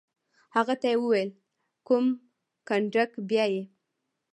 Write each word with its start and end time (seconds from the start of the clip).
هغه 0.55 0.73
ته 0.81 0.85
یې 0.91 0.97
وویل: 0.99 1.29
کوم 1.87 2.05
کنډک؟ 2.67 3.11
بیا 3.29 3.45
یې. 3.53 3.63